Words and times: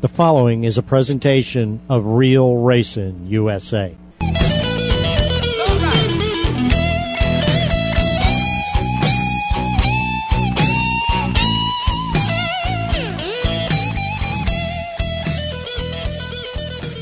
The 0.00 0.08
following 0.08 0.64
is 0.64 0.78
a 0.78 0.82
presentation 0.82 1.80
of 1.90 2.06
Real 2.06 2.56
Racing 2.56 3.26
USA. 3.26 3.94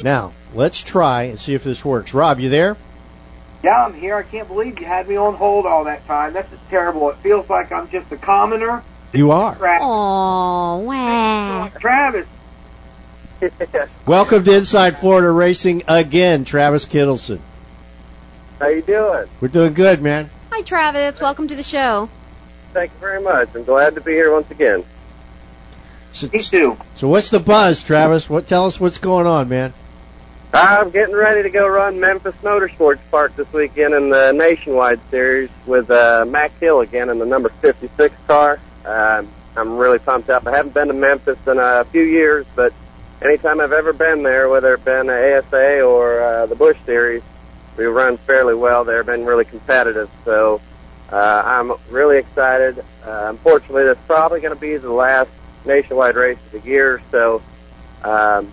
Now, 0.02 0.32
let's 0.54 0.80
try 0.80 1.24
and 1.24 1.40
see 1.40 1.54
if 1.54 1.64
this 1.64 1.84
works. 1.84 2.14
Rob, 2.14 2.38
you 2.38 2.48
there? 2.48 2.76
Yeah, 3.64 3.84
I'm 3.84 3.94
here. 3.94 4.14
I 4.14 4.22
can't 4.22 4.46
believe 4.46 4.78
you 4.78 4.86
had 4.86 5.08
me 5.08 5.16
on 5.16 5.34
hold 5.34 5.66
all 5.66 5.84
that 5.84 6.06
time. 6.06 6.32
That's 6.34 6.48
just 6.50 6.68
terrible. 6.70 7.10
It 7.10 7.16
feels 7.16 7.50
like 7.50 7.72
I'm 7.72 7.90
just 7.90 8.10
a 8.12 8.16
commoner. 8.16 8.84
You 9.12 9.32
are. 9.32 9.56
Tra- 9.56 9.78
Oh, 9.80 10.78
wow. 10.86 11.70
Travis, 11.80 12.26
Welcome 14.06 14.44
to 14.44 14.56
Inside 14.56 14.98
Florida 14.98 15.30
Racing 15.30 15.84
again, 15.86 16.44
Travis 16.44 16.86
Kittleson. 16.86 17.40
How 18.58 18.68
you 18.68 18.82
doing? 18.82 19.28
We're 19.40 19.48
doing 19.48 19.74
good, 19.74 20.02
man. 20.02 20.30
Hi, 20.50 20.62
Travis. 20.62 21.20
Welcome 21.20 21.48
to 21.48 21.54
the 21.54 21.62
show. 21.62 22.08
Thank 22.72 22.92
you 22.92 22.98
very 22.98 23.22
much. 23.22 23.50
I'm 23.54 23.64
glad 23.64 23.94
to 23.94 24.00
be 24.00 24.12
here 24.12 24.32
once 24.32 24.50
again. 24.50 24.84
So, 26.12 26.28
me 26.32 26.40
too. 26.40 26.76
so 26.96 27.08
what's 27.08 27.30
the 27.30 27.38
buzz, 27.38 27.82
Travis? 27.82 28.28
What 28.28 28.48
tell 28.48 28.66
us 28.66 28.80
what's 28.80 28.98
going 28.98 29.26
on, 29.26 29.48
man? 29.48 29.72
I'm 30.52 30.90
getting 30.90 31.14
ready 31.14 31.42
to 31.42 31.50
go 31.50 31.68
run 31.68 32.00
Memphis 32.00 32.34
Motorsports 32.42 33.00
Park 33.10 33.36
this 33.36 33.52
weekend 33.52 33.94
in 33.94 34.08
the 34.08 34.32
Nationwide 34.32 35.00
Series 35.10 35.50
with 35.66 35.90
uh, 35.90 36.24
Mac 36.26 36.58
Hill 36.58 36.80
again 36.80 37.10
in 37.10 37.18
the 37.18 37.26
number 37.26 37.50
56 37.50 38.14
car. 38.26 38.58
Um, 38.84 39.28
I'm 39.54 39.76
really 39.76 39.98
pumped 39.98 40.30
up. 40.30 40.46
I 40.46 40.56
haven't 40.56 40.74
been 40.74 40.88
to 40.88 40.94
Memphis 40.94 41.38
in 41.46 41.58
a 41.58 41.84
few 41.84 42.02
years, 42.02 42.46
but 42.56 42.72
anytime 43.22 43.60
I've 43.60 43.72
ever 43.72 43.92
been 43.92 44.22
there, 44.22 44.48
whether 44.48 44.74
it's 44.74 44.84
been 44.84 45.08
ASA 45.10 45.80
or 45.82 46.20
uh, 46.22 46.46
the 46.46 46.54
Busch 46.54 46.76
Series, 46.86 47.22
we 47.76 47.84
run 47.86 48.16
fairly 48.18 48.54
well 48.54 48.84
there. 48.84 49.02
Been 49.04 49.24
really 49.24 49.44
competitive, 49.44 50.10
so 50.24 50.60
uh, 51.12 51.42
I'm 51.44 51.72
really 51.90 52.18
excited. 52.18 52.78
Uh, 53.04 53.26
unfortunately, 53.30 53.84
that's 53.84 54.00
probably 54.06 54.40
going 54.40 54.54
to 54.54 54.60
be 54.60 54.76
the 54.76 54.92
last 54.92 55.30
nationwide 55.64 56.16
race 56.16 56.38
of 56.52 56.62
the 56.62 56.68
year. 56.68 57.00
So 57.10 57.42
um, 58.02 58.52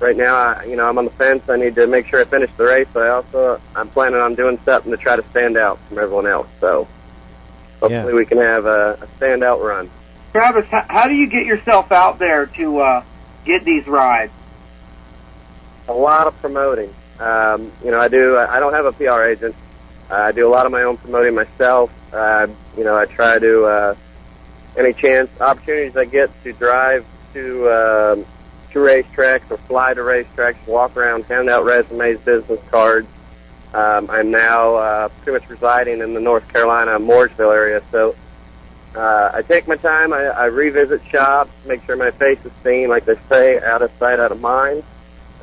right 0.00 0.16
now, 0.16 0.34
I, 0.34 0.64
you 0.64 0.76
know, 0.76 0.88
I'm 0.88 0.96
on 0.98 1.04
the 1.04 1.10
fence. 1.12 1.42
I 1.48 1.56
need 1.56 1.74
to 1.74 1.86
make 1.86 2.06
sure 2.06 2.20
I 2.20 2.24
finish 2.24 2.50
the 2.56 2.64
race, 2.64 2.88
but 2.92 3.02
I 3.02 3.08
also 3.10 3.60
I'm 3.74 3.88
planning 3.88 4.20
on 4.20 4.34
doing 4.34 4.58
something 4.64 4.90
to 4.90 4.96
try 4.96 5.16
to 5.16 5.24
stand 5.30 5.56
out 5.56 5.78
from 5.88 5.98
everyone 5.98 6.26
else. 6.26 6.48
So 6.60 6.88
hopefully, 7.80 8.12
Yeah. 8.12 8.14
we 8.14 8.24
can 8.26 8.38
have 8.38 8.64
a, 8.66 8.98
a 9.02 9.06
standout 9.20 9.62
run. 9.62 9.90
Travis, 10.32 10.66
how, 10.70 10.84
how 10.88 11.08
do 11.08 11.14
you 11.14 11.28
get 11.28 11.44
yourself 11.46 11.92
out 11.92 12.18
there 12.18 12.46
to 12.46 12.78
uh, 12.80 13.04
get 13.46 13.64
these 13.64 13.86
rides? 13.86 14.32
a 15.88 15.92
lot 15.92 16.26
of 16.26 16.38
promoting. 16.40 16.92
Um, 17.18 17.72
you 17.84 17.90
know, 17.90 18.00
I 18.00 18.08
do. 18.08 18.36
I 18.36 18.60
don't 18.60 18.74
have 18.74 18.86
a 18.86 18.92
PR 18.92 19.22
agent. 19.22 19.54
Uh, 20.10 20.14
I 20.14 20.32
do 20.32 20.46
a 20.46 20.50
lot 20.50 20.66
of 20.66 20.72
my 20.72 20.82
own 20.82 20.96
promoting 20.96 21.34
myself. 21.34 21.90
Uh, 22.12 22.46
you 22.76 22.84
know, 22.84 22.96
I 22.96 23.06
try 23.06 23.38
to 23.38 23.64
uh, 23.64 23.94
any 24.76 24.92
chance 24.92 25.30
opportunities 25.40 25.96
I 25.96 26.04
get 26.04 26.30
to 26.44 26.52
drive 26.52 27.04
to 27.34 27.68
um, 27.68 28.26
to 28.72 28.78
racetracks 28.78 29.50
or 29.50 29.56
fly 29.68 29.94
to 29.94 30.00
racetracks, 30.00 30.64
walk 30.66 30.96
around, 30.96 31.24
hand 31.24 31.48
out 31.48 31.64
resumes, 31.64 32.20
business 32.20 32.60
cards. 32.70 33.08
Um, 33.72 34.08
I'm 34.10 34.30
now 34.30 34.76
uh, 34.76 35.08
pretty 35.22 35.40
much 35.40 35.50
residing 35.50 36.00
in 36.00 36.14
the 36.14 36.20
North 36.20 36.46
Carolina 36.48 36.98
Mooresville 36.98 37.54
area, 37.54 37.82
so 37.90 38.14
uh, 38.96 39.30
I 39.34 39.42
take 39.42 39.68
my 39.68 39.76
time. 39.76 40.12
I, 40.12 40.24
I 40.24 40.46
revisit 40.46 41.04
shops, 41.06 41.50
make 41.66 41.84
sure 41.84 41.96
my 41.96 42.10
face 42.10 42.38
is 42.44 42.52
seen, 42.64 42.88
like 42.88 43.04
they 43.04 43.16
say, 43.28 43.60
out 43.62 43.82
of 43.82 43.90
sight, 43.98 44.18
out 44.18 44.32
of 44.32 44.40
mind 44.40 44.82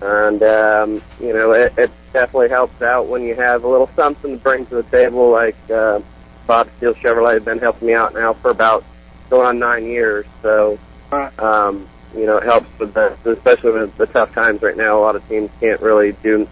and 0.04 0.44
um, 0.44 1.02
you 1.20 1.34
know 1.34 1.54
it, 1.54 1.74
it 1.78 1.92
definitely 2.12 2.50
helps 2.50 2.82
out 2.82 3.08
when 3.08 3.24
you 3.24 3.36
have 3.36 3.64
a 3.64 3.68
little 3.68 3.90
something 3.96 4.32
to 4.32 4.38
bring 4.38 4.66
to 4.68 4.76
the 4.76 4.84
table. 4.84 5.32
Like 5.32 5.56
uh, 5.70 6.02
Bob 6.46 6.70
Steele 6.78 6.94
Chevrolet 6.96 7.36
has 7.36 7.44
been 7.44 7.60
helping 7.60 7.88
me 7.88 7.94
out 7.94 8.14
now 8.14 8.34
for 8.34 8.52
about 8.52 8.84
going 9.30 9.48
on 9.48 9.60
nine 9.60 9.86
years, 9.86 10.26
so 10.42 10.78
um, 11.12 11.88
you 12.16 12.26
know 12.26 12.38
it 12.38 12.44
helps 12.44 12.68
with 12.80 12.94
the 12.94 13.18
especially 13.26 13.72
with 13.72 13.96
the 13.98 14.08
tough 14.08 14.34
times 14.34 14.62
right 14.62 14.78
now. 14.78 15.00
A 15.00 15.02
lot 15.02 15.16
of 15.16 15.28
teams 15.30 15.50
can't 15.60 15.82
really 15.82 16.12
do 16.12 16.48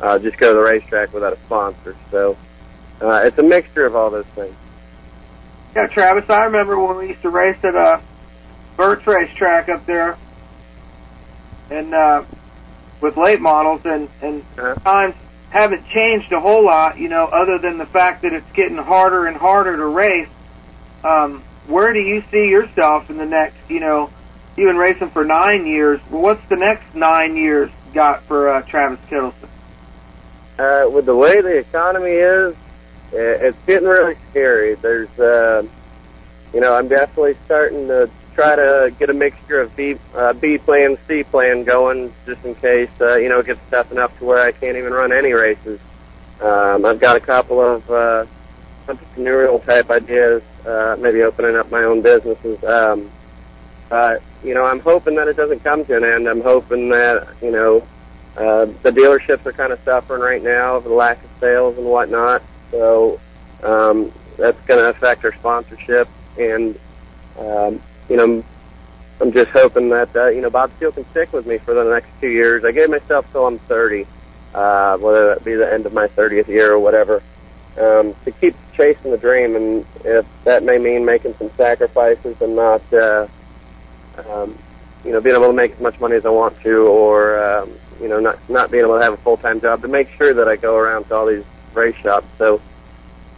uh, 0.00 0.18
just 0.18 0.38
go 0.38 0.52
to 0.52 0.54
the 0.54 0.64
racetrack 0.64 1.12
without 1.12 1.34
a 1.34 1.38
sponsor, 1.40 1.94
so 2.10 2.38
uh, 3.02 3.20
it's 3.24 3.38
a 3.38 3.42
mixture 3.42 3.84
of 3.84 3.94
all 3.94 4.10
those 4.10 4.26
things. 4.34 4.54
Yeah, 5.74 5.86
Travis, 5.88 6.28
I 6.30 6.44
remember 6.44 6.78
when 6.78 6.96
we 6.96 7.08
used 7.08 7.22
to 7.22 7.30
race 7.30 7.58
at 7.64 7.74
uh, 7.74 8.00
Burt's 8.76 9.06
racetrack 9.06 9.68
up 9.68 9.86
there, 9.86 10.16
and 11.70 11.92
uh, 11.92 12.24
with 13.00 13.16
late 13.16 13.40
models, 13.40 13.80
and 13.84 14.08
and 14.22 14.42
Uh-huh. 14.56 14.74
times 14.84 15.14
haven't 15.50 15.86
changed 15.88 16.32
a 16.32 16.40
whole 16.40 16.64
lot, 16.64 16.98
you 16.98 17.08
know, 17.08 17.26
other 17.26 17.58
than 17.58 17.78
the 17.78 17.86
fact 17.86 18.22
that 18.22 18.32
it's 18.32 18.50
getting 18.54 18.76
harder 18.76 19.26
and 19.26 19.36
harder 19.36 19.76
to 19.76 19.86
race. 19.86 20.28
Um, 21.04 21.44
where 21.66 21.92
do 21.92 22.00
you 22.00 22.22
see 22.30 22.48
yourself 22.50 23.08
in 23.10 23.16
the 23.18 23.24
next, 23.26 23.58
you 23.68 23.78
know, 23.80 24.10
you've 24.56 24.68
been 24.68 24.76
racing 24.76 25.10
for 25.10 25.24
nine 25.24 25.66
years. 25.66 26.00
What's 26.08 26.44
the 26.48 26.56
next 26.56 26.94
nine 26.94 27.36
years 27.36 27.70
got 27.92 28.22
for 28.24 28.48
uh, 28.48 28.62
Travis 28.62 28.98
Kittleson? 29.08 29.48
uh, 30.58 30.88
with 30.90 31.06
the 31.06 31.14
way 31.14 31.40
the 31.40 31.58
economy 31.58 32.10
is, 32.10 32.54
it's 33.14 33.58
getting 33.66 33.88
really 33.88 34.16
scary. 34.30 34.74
There's, 34.74 35.18
uh, 35.18 35.64
you 36.52 36.60
know, 36.60 36.74
I'm 36.74 36.88
definitely 36.88 37.36
starting 37.44 37.88
to 37.88 38.10
try 38.34 38.56
to 38.56 38.92
get 38.98 39.10
a 39.10 39.14
mixture 39.14 39.60
of 39.60 39.74
B, 39.76 39.96
uh, 40.14 40.32
B 40.32 40.58
plan, 40.58 40.98
C 41.06 41.22
plan 41.22 41.64
going, 41.64 42.12
just 42.26 42.44
in 42.44 42.54
case, 42.56 42.90
uh, 43.00 43.16
you 43.16 43.28
know, 43.28 43.40
it 43.40 43.46
gets 43.46 43.60
tough 43.70 43.92
enough 43.92 44.16
to 44.18 44.24
where 44.24 44.44
I 44.44 44.52
can't 44.52 44.76
even 44.76 44.92
run 44.92 45.12
any 45.12 45.32
races. 45.32 45.80
Um, 46.40 46.84
I've 46.84 46.98
got 46.98 47.16
a 47.16 47.20
couple 47.20 47.60
of 47.60 47.88
uh, 47.90 48.26
entrepreneurial 48.86 49.64
type 49.64 49.90
ideas, 49.90 50.42
uh, 50.66 50.96
maybe 50.98 51.22
opening 51.22 51.56
up 51.56 51.70
my 51.70 51.84
own 51.84 52.02
businesses. 52.02 52.62
Um, 52.64 53.10
uh, 53.90 54.16
you 54.42 54.54
know, 54.54 54.64
I'm 54.64 54.80
hoping 54.80 55.14
that 55.14 55.28
it 55.28 55.36
doesn't 55.36 55.62
come 55.62 55.84
to 55.84 55.96
an 55.96 56.04
end. 56.04 56.28
I'm 56.28 56.42
hoping 56.42 56.88
that, 56.88 57.28
you 57.40 57.52
know, 57.52 57.86
uh, 58.36 58.66
the 58.82 58.90
dealerships 58.90 59.46
are 59.46 59.52
kind 59.52 59.72
of 59.72 59.78
suffering 59.84 60.20
right 60.20 60.42
now 60.42 60.80
for 60.80 60.88
the 60.88 60.94
lack 60.94 61.22
of 61.22 61.30
sales 61.40 61.78
and 61.78 61.86
whatnot. 61.86 62.42
So 62.74 63.20
um, 63.62 64.10
that's 64.36 64.60
going 64.66 64.80
to 64.80 64.90
affect 64.90 65.24
our 65.24 65.32
sponsorship. 65.34 66.08
And 66.36 66.76
um, 67.38 67.80
you 68.08 68.16
know, 68.16 68.44
I'm 69.20 69.32
just 69.32 69.50
hoping 69.50 69.90
that 69.90 70.14
uh, 70.16 70.28
you 70.28 70.40
know 70.40 70.50
Bob 70.50 70.72
Steele 70.76 70.90
can 70.90 71.08
stick 71.12 71.32
with 71.32 71.46
me 71.46 71.58
for 71.58 71.72
the 71.72 71.84
next 71.84 72.08
two 72.20 72.28
years. 72.28 72.64
I 72.64 72.72
gave 72.72 72.90
myself 72.90 73.30
till 73.30 73.46
I'm 73.46 73.60
30, 73.60 74.06
uh, 74.54 74.98
whether 74.98 75.28
that 75.28 75.44
be 75.44 75.54
the 75.54 75.72
end 75.72 75.86
of 75.86 75.92
my 75.92 76.08
30th 76.08 76.48
year 76.48 76.72
or 76.72 76.80
whatever, 76.80 77.22
um, 77.78 78.12
to 78.24 78.32
keep 78.40 78.56
chasing 78.76 79.12
the 79.12 79.18
dream. 79.18 79.54
And 79.54 79.86
if 80.04 80.26
that 80.42 80.64
may 80.64 80.78
mean 80.78 81.04
making 81.04 81.36
some 81.38 81.50
sacrifices 81.56 82.36
and 82.40 82.56
not. 82.56 82.92
Uh, 82.92 83.28
um, 84.28 84.58
you 85.04 85.12
know, 85.12 85.20
being 85.20 85.36
able 85.36 85.48
to 85.48 85.52
make 85.52 85.72
as 85.72 85.80
much 85.80 86.00
money 86.00 86.16
as 86.16 86.24
I 86.24 86.30
want 86.30 86.58
to, 86.62 86.86
or 86.86 87.38
um, 87.38 87.70
you 88.00 88.08
know, 88.08 88.20
not 88.20 88.38
not 88.48 88.70
being 88.70 88.84
able 88.84 88.96
to 88.96 89.04
have 89.04 89.12
a 89.12 89.18
full 89.18 89.36
time 89.36 89.60
job 89.60 89.82
to 89.82 89.88
make 89.88 90.08
sure 90.16 90.32
that 90.32 90.48
I 90.48 90.56
go 90.56 90.76
around 90.76 91.04
to 91.08 91.14
all 91.14 91.26
these 91.26 91.44
race 91.74 91.96
shops. 91.96 92.26
So, 92.38 92.60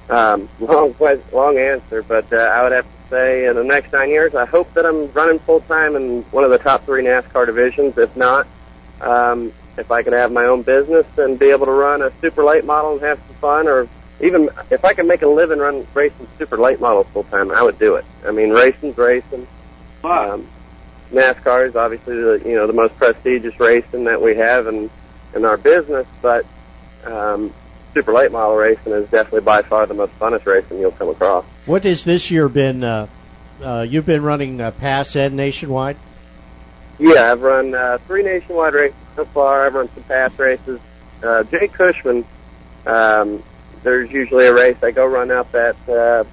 um, 0.08 0.48
long 0.60 0.94
long 1.32 1.58
answer, 1.58 2.02
but 2.02 2.32
uh, 2.32 2.36
I 2.36 2.62
would 2.62 2.72
have 2.72 2.84
to 2.84 3.10
say 3.10 3.46
in 3.46 3.56
the 3.56 3.64
next 3.64 3.92
nine 3.92 4.10
years, 4.10 4.34
I 4.34 4.46
hope 4.46 4.72
that 4.74 4.86
I'm 4.86 5.10
running 5.12 5.38
full 5.40 5.60
time 5.60 5.96
in 5.96 6.22
one 6.24 6.44
of 6.44 6.50
the 6.50 6.58
top 6.58 6.84
three 6.84 7.04
NASCAR 7.04 7.46
divisions. 7.46 7.96
If 7.98 8.14
not, 8.16 8.46
um, 9.00 9.52
if 9.76 9.90
I 9.90 10.02
could 10.02 10.12
have 10.12 10.32
my 10.32 10.46
own 10.46 10.62
business 10.62 11.06
and 11.16 11.38
be 11.38 11.50
able 11.50 11.66
to 11.66 11.72
run 11.72 12.02
a 12.02 12.12
super 12.20 12.44
late 12.44 12.64
model 12.64 12.92
and 12.92 13.02
have 13.02 13.20
some 13.26 13.36
fun, 13.36 13.68
or 13.68 13.88
even 14.20 14.48
if 14.70 14.84
I 14.84 14.94
could 14.94 15.06
make 15.06 15.22
a 15.22 15.28
living 15.28 15.58
run 15.58 15.86
racing 15.94 16.26
super 16.38 16.56
late 16.56 16.80
models 16.80 17.06
full 17.12 17.24
time, 17.24 17.50
I 17.50 17.62
would 17.62 17.78
do 17.78 17.96
it. 17.96 18.04
I 18.26 18.30
mean, 18.30 18.50
racing's 18.50 18.96
racing. 18.96 19.46
Um, 20.02 20.46
NASCAR 21.12 21.68
is 21.68 21.76
obviously 21.76 22.20
the 22.20 22.42
you 22.44 22.54
know 22.54 22.66
the 22.66 22.72
most 22.72 22.96
prestigious 22.96 23.58
racing 23.60 24.04
that 24.04 24.20
we 24.20 24.36
have 24.36 24.66
in 24.66 24.90
in 25.34 25.44
our 25.44 25.56
business, 25.56 26.06
but 26.22 26.46
um, 27.04 27.52
super 27.96 28.12
late 28.12 28.30
model 28.30 28.56
racing 28.56 28.92
is 28.92 29.08
definitely 29.08 29.40
by 29.40 29.62
far 29.62 29.86
the 29.86 29.94
most 29.94 30.12
funnest 30.18 30.44
racing 30.44 30.78
you'll 30.78 30.90
come 30.90 31.08
across. 31.08 31.46
What 31.64 31.84
has 31.84 32.04
this 32.04 32.30
year 32.30 32.46
been? 32.46 32.84
Uh, 32.84 33.06
uh, 33.62 33.86
you've 33.88 34.04
been 34.04 34.22
running 34.22 34.60
uh, 34.60 34.70
Pass 34.72 35.16
Ed 35.16 35.32
nationwide. 35.32 35.96
Yeah, 36.98 37.32
I've 37.32 37.40
run 37.40 37.74
uh, 37.74 37.96
three 38.06 38.22
nationwide 38.22 38.74
races 38.74 38.96
so 39.16 39.24
far. 39.24 39.66
I've 39.66 39.72
run 39.72 39.88
some 39.94 40.02
pass 40.04 40.38
races. 40.38 40.78
Uh, 41.22 41.44
Jay 41.44 41.68
Cushman, 41.68 42.26
um, 42.84 43.42
there's 43.82 44.10
usually 44.10 44.46
a 44.46 44.52
race 44.52 44.76
I 44.82 44.90
go 44.90 45.06
run 45.06 45.30
up 45.30 45.54
at 45.54 45.76
uh, 45.88 46.24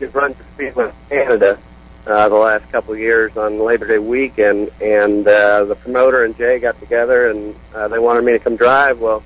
just 0.00 0.14
run 0.14 0.34
for 0.34 0.44
Speedway 0.54 0.92
Canada 1.08 1.58
uh, 2.04 2.28
the 2.28 2.34
last 2.34 2.68
couple 2.72 2.94
of 2.94 2.98
years 2.98 3.36
on 3.36 3.60
Labor 3.60 3.86
Day 3.86 3.98
weekend, 3.98 4.70
and 4.80 5.26
uh, 5.26 5.64
the 5.64 5.76
promoter 5.76 6.24
and 6.24 6.36
Jay 6.36 6.58
got 6.58 6.78
together 6.80 7.30
and 7.30 7.54
uh, 7.74 7.86
they 7.86 8.00
wanted 8.00 8.24
me 8.24 8.32
to 8.32 8.40
come 8.40 8.56
drive. 8.56 8.98
Well, 8.98 9.22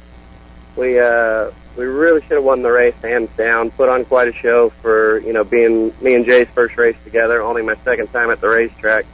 we 0.76 0.98
uh, 0.98 1.50
we 1.76 1.84
really 1.84 2.20
should 2.22 2.32
have 2.32 2.44
won 2.44 2.62
the 2.62 2.70
race 2.70 2.94
hands 3.02 3.30
down. 3.36 3.70
Put 3.70 3.88
on 3.88 4.04
quite 4.04 4.28
a 4.28 4.32
show 4.32 4.70
for 4.70 5.18
you 5.20 5.32
know 5.32 5.44
being 5.44 5.92
me 6.00 6.14
and 6.14 6.24
Jay's 6.24 6.48
first 6.54 6.76
race 6.76 6.96
together. 7.04 7.42
Only 7.42 7.62
my 7.62 7.76
second 7.84 8.12
time 8.12 8.30
at 8.30 8.40
the 8.40 8.48
racetrack, 8.48 9.06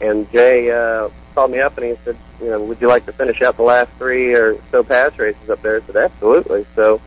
and 0.00 0.30
Jay 0.32 0.70
uh, 0.70 1.08
called 1.38 1.52
me 1.52 1.60
up 1.60 1.78
and 1.78 1.86
he 1.86 1.94
said, 2.04 2.16
you 2.40 2.50
know, 2.50 2.60
would 2.64 2.80
you 2.80 2.88
like 2.88 3.06
to 3.06 3.12
finish 3.12 3.42
out 3.42 3.56
the 3.56 3.62
last 3.62 3.90
three 3.98 4.34
or 4.34 4.60
so 4.72 4.82
pass 4.82 5.16
races 5.16 5.48
up 5.48 5.62
there? 5.62 5.76
I 5.76 5.86
said, 5.86 5.96
absolutely. 5.96 6.66
So, 6.74 7.00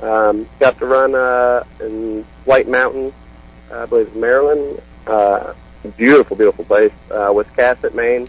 um, 0.00 0.48
got 0.60 0.78
to 0.78 0.86
run 0.86 1.16
uh, 1.16 1.64
in 1.80 2.24
White 2.44 2.68
Mountain, 2.68 3.12
I 3.72 3.86
believe 3.86 4.14
Maryland. 4.14 4.80
Uh, 5.04 5.54
beautiful, 5.96 6.36
beautiful 6.36 6.64
place. 6.64 6.92
Uh, 7.10 7.30
Wiscasset, 7.30 7.94
Maine. 7.94 8.28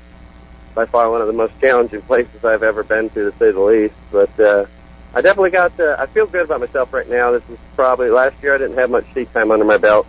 By 0.73 0.85
far 0.85 1.09
one 1.11 1.21
of 1.21 1.27
the 1.27 1.33
most 1.33 1.53
challenging 1.59 2.01
places 2.01 2.43
I've 2.43 2.63
ever 2.63 2.83
been 2.83 3.09
to, 3.11 3.31
to 3.31 3.37
say 3.37 3.51
the 3.51 3.59
least. 3.59 3.95
But 4.11 4.39
uh, 4.39 4.65
I 5.13 5.21
definitely 5.21 5.51
got. 5.51 5.75
To, 5.77 5.95
I 5.99 6.05
feel 6.05 6.27
good 6.27 6.45
about 6.45 6.59
myself 6.59 6.93
right 6.93 7.09
now. 7.09 7.31
This 7.31 7.43
is 7.49 7.57
probably 7.75 8.09
last 8.09 8.35
year. 8.43 8.53
I 8.53 8.57
didn't 8.57 8.77
have 8.77 8.89
much 8.89 9.11
seat 9.13 9.33
time 9.33 9.51
under 9.51 9.65
my 9.65 9.77
belt. 9.77 10.07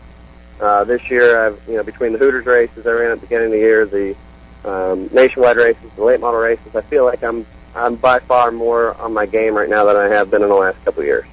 Uh, 0.61 0.85
this 0.85 1.09
year, 1.11 1.47
I've 1.47 1.61
you 1.69 1.77
know 1.77 1.83
between 1.83 2.13
the 2.13 2.19
Hooters 2.19 2.47
races 2.47 2.87
I 2.87 2.91
ran 2.91 3.13
at 3.13 3.21
the 3.21 3.27
beginning 3.27 3.47
of 3.47 3.53
the 3.53 3.59
year, 3.59 3.87
the 3.87 4.17
um, 4.65 5.09
nationwide 5.13 5.57
races, 5.57 5.91
the 5.97 6.05
late 6.05 6.21
model 6.21 6.41
races, 6.41 6.75
I 6.75 6.83
feel 6.83 7.05
like 7.05 7.23
I'm 7.23 7.47
I'm 7.75 7.97
by 7.97 8.19
far 8.19 8.51
more 8.51 8.95
on 9.01 9.15
my 9.15 9.27
game 9.27 9.55
right 9.55 9.69
now 9.69 9.85
than 9.85 9.97
I 9.97 10.09
have 10.09 10.31
been 10.31 10.43
in 10.43 10.49
the 10.49 10.55
last 10.55 10.83
couple 10.85 11.01
of 11.01 11.07
years. 11.07 11.27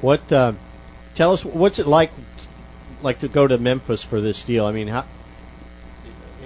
What? 0.00 0.32
Uh, 0.32 0.54
tell 1.14 1.32
us 1.32 1.44
what's 1.44 1.78
it 1.78 1.86
like, 1.86 2.12
like 3.02 3.20
to 3.20 3.28
go 3.28 3.46
to 3.46 3.58
Memphis 3.58 4.02
for 4.02 4.20
this 4.20 4.42
deal? 4.42 4.64
I 4.64 4.72
mean, 4.72 4.88
how 4.88 5.04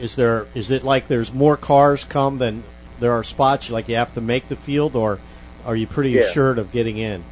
is 0.01 0.17
there? 0.17 0.47
Is 0.55 0.71
it 0.71 0.85
like 0.85 1.07
there's 1.07 1.33
more 1.33 1.57
cars 1.57 2.05
come 2.05 2.39
than 2.39 2.65
there 2.99 3.13
are 3.13 3.25
spots? 3.25 3.71
Like 3.71 3.89
you 3.89 3.97
have 3.97 4.15
to 4.15 4.21
make 4.21 4.49
the 4.49 4.57
field, 4.57 4.97
or 4.97 5.21
are 5.67 5.77
you 5.77 5.87
pretty 5.87 6.11
Yeah. 6.11 6.23
assured 6.23 6.59
of 6.59 6.71
getting 6.73 6.99
in? 6.99 7.25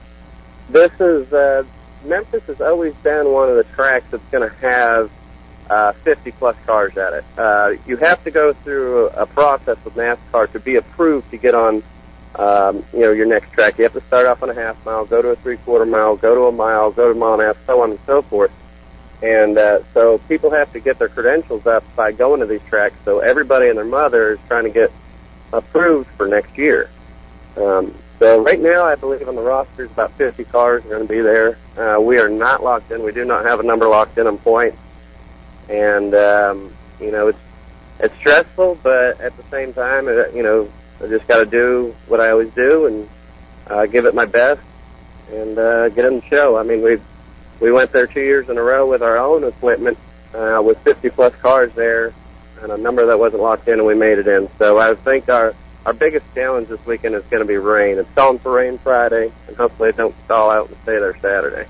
This 0.68 0.92
is 1.00 1.32
uh, 1.32 1.64
Memphis 2.04 2.42
has 2.46 2.60
always 2.60 2.94
been 3.02 3.30
one 3.30 3.48
of 3.48 3.56
the 3.56 3.64
tracks 3.64 4.06
that's 4.10 4.22
going 4.30 4.48
to 4.48 4.56
have 4.56 5.10
uh, 5.70 5.92
50 6.04 6.32
plus 6.32 6.56
cars 6.66 6.96
at 6.96 7.12
it. 7.12 7.24
Uh, 7.38 7.72
you 7.86 7.96
have 7.96 8.22
to 8.24 8.30
go 8.30 8.52
through 8.52 9.08
a 9.08 9.26
process 9.26 9.76
with 9.84 9.94
NASCAR 9.94 10.50
to 10.52 10.60
be 10.60 10.76
approved 10.76 11.30
to 11.30 11.36
get 11.38 11.54
on, 11.54 11.82
um, 12.36 12.84
you 12.92 13.00
know, 13.00 13.12
your 13.12 13.26
next 13.26 13.52
track. 13.52 13.78
You 13.78 13.84
have 13.84 13.92
to 13.92 14.02
start 14.02 14.26
off 14.26 14.42
on 14.42 14.50
a 14.50 14.54
half 14.54 14.84
mile, 14.84 15.04
go 15.04 15.22
to 15.22 15.28
a 15.28 15.36
three 15.36 15.56
quarter 15.58 15.86
mile, 15.86 16.16
go 16.16 16.34
to 16.34 16.42
a 16.46 16.52
mile, 16.52 16.90
go 16.90 17.06
to 17.06 17.10
a 17.12 17.14
mile 17.14 17.34
and 17.34 17.42
a 17.42 17.46
half, 17.46 17.56
so 17.66 17.82
on 17.82 17.90
and 17.90 17.98
so 18.06 18.22
forth. 18.22 18.50
And 19.22 19.56
uh, 19.56 19.80
so 19.94 20.18
people 20.18 20.50
have 20.50 20.72
to 20.72 20.80
get 20.80 20.98
their 20.98 21.08
credentials 21.08 21.64
up 21.64 21.84
by 21.94 22.10
going 22.10 22.40
to 22.40 22.46
these 22.46 22.62
tracks. 22.68 22.96
So 23.04 23.20
everybody 23.20 23.68
and 23.68 23.78
their 23.78 23.84
mother 23.84 24.32
is 24.32 24.38
trying 24.48 24.64
to 24.64 24.70
get 24.70 24.92
approved 25.52 26.08
for 26.16 26.26
next 26.26 26.58
year. 26.58 26.90
Um, 27.56 27.94
so 28.22 28.40
right 28.40 28.60
now, 28.60 28.84
I 28.84 28.94
believe 28.94 29.28
on 29.28 29.34
the 29.34 29.42
roster 29.42 29.84
is 29.84 29.90
about 29.90 30.12
50 30.12 30.44
cars 30.44 30.84
are 30.84 30.88
going 30.88 31.08
to 31.08 31.12
be 31.12 31.20
there. 31.20 31.58
Uh, 31.76 32.00
we 32.00 32.20
are 32.20 32.28
not 32.28 32.62
locked 32.62 32.92
in. 32.92 33.02
We 33.02 33.10
do 33.10 33.24
not 33.24 33.44
have 33.44 33.58
a 33.58 33.64
number 33.64 33.88
locked 33.88 34.16
in 34.16 34.28
on 34.28 34.38
point. 34.38 34.76
And, 35.68 36.14
um, 36.14 36.72
you 37.00 37.10
know, 37.10 37.26
it's, 37.26 37.38
it's 37.98 38.14
stressful, 38.18 38.78
but 38.80 39.20
at 39.20 39.36
the 39.36 39.42
same 39.50 39.72
time, 39.72 40.06
uh, 40.06 40.28
you 40.28 40.44
know, 40.44 40.70
I 41.02 41.08
just 41.08 41.26
got 41.26 41.38
to 41.38 41.46
do 41.46 41.96
what 42.06 42.20
I 42.20 42.30
always 42.30 42.52
do 42.52 42.86
and, 42.86 43.08
uh, 43.66 43.86
give 43.86 44.04
it 44.04 44.14
my 44.14 44.26
best 44.26 44.60
and, 45.32 45.58
uh, 45.58 45.88
get 45.88 46.04
in 46.04 46.20
the 46.20 46.26
show. 46.26 46.56
I 46.56 46.62
mean, 46.62 46.80
we, 46.80 47.00
we 47.58 47.72
went 47.72 47.90
there 47.90 48.06
two 48.06 48.20
years 48.20 48.48
in 48.48 48.56
a 48.56 48.62
row 48.62 48.88
with 48.88 49.02
our 49.02 49.18
own 49.18 49.42
equipment, 49.42 49.98
uh, 50.32 50.62
with 50.64 50.78
50 50.84 51.10
plus 51.10 51.34
cars 51.42 51.72
there 51.74 52.14
and 52.60 52.70
a 52.70 52.76
number 52.76 53.04
that 53.06 53.18
wasn't 53.18 53.42
locked 53.42 53.66
in 53.66 53.80
and 53.80 53.86
we 53.86 53.96
made 53.96 54.18
it 54.18 54.28
in. 54.28 54.48
So 54.60 54.78
I 54.78 54.94
think 54.94 55.28
our, 55.28 55.56
our 55.84 55.92
biggest 55.92 56.24
challenge 56.34 56.68
this 56.68 56.84
weekend 56.86 57.14
is 57.14 57.24
going 57.24 57.42
to 57.42 57.46
be 57.46 57.56
rain. 57.56 57.98
It's 57.98 58.08
calling 58.14 58.38
for 58.38 58.52
rain 58.52 58.78
Friday, 58.78 59.32
and 59.48 59.56
hopefully 59.56 59.90
it 59.90 59.96
don't 59.96 60.14
stall 60.24 60.50
out 60.50 60.68
and 60.68 60.76
stay 60.82 60.98
there 60.98 61.16
Saturday. 61.20 61.68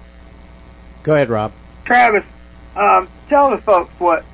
Go 1.02 1.14
ahead, 1.14 1.30
Rob. 1.30 1.52
Travis, 1.84 2.24
um, 2.76 3.08
tell 3.28 3.50
the 3.50 3.58
folks 3.58 3.92
what. 3.98 4.24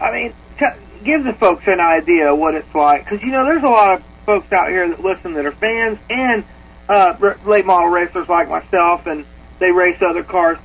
I 0.00 0.12
mean, 0.12 0.34
t- 0.58 1.04
give 1.04 1.24
the 1.24 1.32
folks 1.32 1.64
an 1.66 1.80
idea 1.80 2.32
of 2.32 2.38
what 2.38 2.54
it's 2.54 2.74
like, 2.74 3.04
because 3.04 3.22
you 3.24 3.30
know 3.30 3.44
there's 3.44 3.62
a 3.62 3.68
lot 3.68 3.94
of 3.94 4.04
folks 4.26 4.52
out 4.52 4.68
here 4.68 4.88
that 4.88 5.00
listen 5.00 5.34
that 5.34 5.46
are 5.46 5.52
fans 5.52 5.98
and 6.10 6.44
uh, 6.88 7.16
r- 7.20 7.38
late 7.44 7.64
model 7.64 7.88
racers 7.88 8.28
like 8.28 8.48
myself, 8.48 9.06
and 9.06 9.24
they 9.58 9.70
race 9.70 10.00
other 10.02 10.24
cars. 10.24 10.58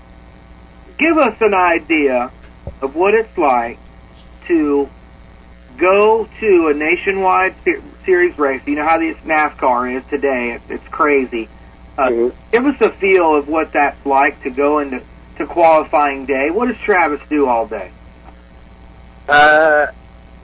Give 0.98 1.18
us 1.18 1.38
an 1.42 1.54
idea 1.54 2.32
of 2.82 2.96
what 2.96 3.14
it's 3.14 3.38
like 3.38 3.78
to 4.48 4.90
go 5.78 6.28
to 6.40 6.68
a 6.70 6.74
nationwide 6.74 7.56
series 8.06 8.38
race. 8.38 8.62
You 8.66 8.76
know 8.76 8.86
how 8.88 8.98
this 8.98 9.18
NASCAR 9.26 9.98
is 9.98 10.04
today; 10.10 10.52
it's, 10.54 10.70
it's 10.70 10.88
crazy. 10.90 11.50
Uh, 11.98 12.10
Mhm. 12.10 12.34
Give 12.52 12.66
us 12.66 12.82
a 12.82 12.90
feel 12.92 13.36
of 13.36 13.48
what 13.48 13.72
that's 13.74 14.06
like 14.06 14.42
to 14.44 14.50
go 14.50 14.80
into 14.80 15.02
to 15.38 15.46
qualifying 15.46 16.26
day. 16.26 16.50
What 16.52 16.68
does 16.68 16.78
Travis 16.78 17.20
do 17.30 17.48
all 17.48 17.68
day? 17.68 17.92
Uh, 19.28 19.88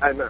I'm. 0.01 0.21
A, 0.21 0.29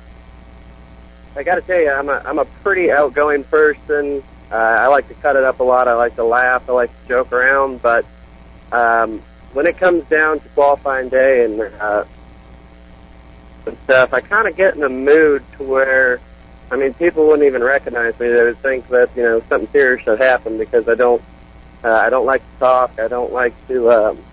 I 1.36 1.44
got 1.44 1.56
to 1.56 1.62
tell 1.62 1.80
you, 1.80 1.90
I'm 1.92 2.10
a 2.10 2.22
I'm 2.26 2.40
a 2.40 2.46
pretty 2.46 2.92
outgoing 2.92 3.44
person. 3.46 4.24
Uh, 4.52 4.56
I 4.56 4.88
like 4.88 5.08
to 5.08 5.16
cut 5.16 5.36
it 5.36 5.44
up 5.44 5.60
a 5.60 5.64
lot. 5.64 5.88
I 5.88 5.96
like 5.96 6.16
to 6.18 6.24
laugh. 6.24 6.70
I 6.70 6.74
like 6.74 6.92
to 7.04 7.08
joke 7.08 7.32
around. 7.32 7.82
But 7.82 8.06
um, 8.72 9.22
when 9.54 9.66
it 9.66 9.78
comes 9.78 10.04
down 10.10 10.40
to 10.42 10.50
qualifying 10.50 11.10
day 11.10 11.46
and 11.46 11.60
uh, 11.62 12.04
and 13.66 13.78
stuff, 13.86 14.14
I 14.14 14.22
kind 14.22 14.48
of 14.48 14.56
get 14.56 14.76
in 14.76 14.84
a 14.84 14.90
mood 14.90 15.44
to 15.58 15.64
where, 15.64 16.20
I 16.72 16.76
mean, 16.76 16.94
people 16.94 17.28
wouldn't 17.28 17.46
even 17.48 17.64
recognize 17.64 18.20
me. 18.20 18.30
They 18.30 18.44
would 18.44 18.60
think 18.60 18.88
that 18.90 19.10
you 19.16 19.24
know 19.24 19.42
something 19.50 19.70
serious 19.72 20.06
had 20.06 20.20
happened 20.20 20.60
because 20.60 20.88
I 20.88 20.96
don't. 20.96 21.22
Uh, 21.84 21.92
I 21.92 22.10
don't 22.10 22.26
like 22.26 22.42
to 22.42 22.60
talk. 22.60 23.00
I 23.00 23.08
don't 23.08 23.34
like 23.34 23.54
to. 23.68 23.92
Um, 23.92 24.24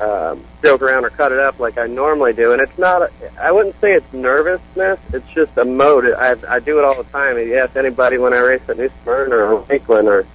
um, 0.00 0.44
joke 0.62 0.82
around 0.82 1.04
or 1.04 1.10
cut 1.10 1.32
it 1.32 1.38
up 1.38 1.58
like 1.58 1.78
I 1.78 1.86
normally 1.86 2.32
do. 2.32 2.52
And 2.52 2.60
it's 2.60 2.78
not, 2.78 3.02
a, 3.02 3.10
I 3.40 3.52
wouldn't 3.52 3.80
say 3.80 3.94
it's 3.94 4.12
nervousness. 4.12 4.98
It's 5.12 5.28
just 5.30 5.56
a 5.56 5.64
mode. 5.64 6.12
I, 6.12 6.36
I 6.48 6.60
do 6.60 6.78
it 6.78 6.84
all 6.84 7.02
the 7.02 7.08
time. 7.10 7.38
If 7.38 7.48
you 7.48 7.58
ask 7.58 7.76
anybody 7.76 8.18
when 8.18 8.32
I 8.32 8.38
race 8.38 8.62
at 8.68 8.76
New 8.76 8.90
Smyrna 9.02 9.36
or 9.36 9.66
Lakeland 9.68 10.08
or 10.08 10.26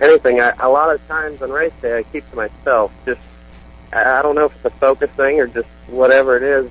anything, 0.00 0.40
I, 0.40 0.52
a 0.60 0.68
lot 0.68 0.94
of 0.94 1.06
times 1.08 1.42
on 1.42 1.50
race 1.50 1.72
day 1.82 1.98
I 1.98 2.02
keep 2.04 2.28
to 2.30 2.36
myself. 2.36 2.92
Just, 3.04 3.20
I, 3.92 4.18
I 4.18 4.22
don't 4.22 4.34
know 4.34 4.46
if 4.46 4.54
it's 4.56 4.64
a 4.66 4.70
focus 4.78 5.10
thing 5.10 5.40
or 5.40 5.48
just 5.48 5.68
whatever 5.88 6.36
it 6.36 6.42
is, 6.42 6.70